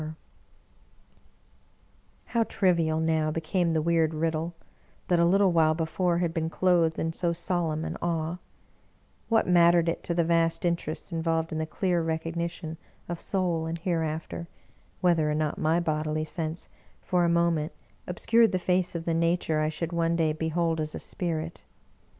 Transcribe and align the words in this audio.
103 2.31 2.33
English 2.33 2.33
Mystery 2.33 2.33
Stories 2.33 2.33
How 2.33 2.43
trivial 2.49 2.99
now 2.99 3.29
became 3.29 3.69
the 3.71 3.83
weird 3.83 4.15
riddle, 4.15 4.55
that, 5.09 5.19
a 5.19 5.25
little 5.25 5.51
while 5.51 5.75
before, 5.75 6.17
had 6.17 6.33
been 6.33 6.49
clothed 6.49 6.97
in 6.97 7.13
so 7.13 7.33
solemn 7.33 7.85
an 7.85 7.95
awe 8.01 8.31
I 8.31 8.37
What 9.29 9.45
mattered 9.45 9.87
it 9.87 10.03
to 10.05 10.15
the 10.15 10.23
vast 10.23 10.65
interests 10.65 11.11
involved 11.11 11.51
in 11.51 11.59
the 11.59 11.67
clear 11.67 12.01
recognition 12.01 12.77
of 13.07 13.21
Soul 13.21 13.67
and 13.67 13.77
Hereafter, 13.77 14.47
whether 15.01 15.29
or 15.29 15.35
not 15.35 15.59
my 15.59 15.79
bodily 15.79 16.25
sense, 16.25 16.67
for 17.03 17.23
a 17.23 17.29
moment, 17.29 17.71
obscured 18.07 18.53
the 18.53 18.57
face 18.57 18.95
of 18.95 19.05
the 19.05 19.13
Nature 19.13 19.59
I 19.61 19.69
should 19.69 19.93
one 19.93 20.15
day 20.15 20.33
behold 20.33 20.79
as 20.81 20.95
a 20.95 20.99
spirit? 20.99 21.61